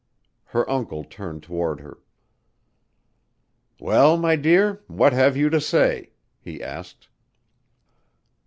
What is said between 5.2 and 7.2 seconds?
you to say?" he asked.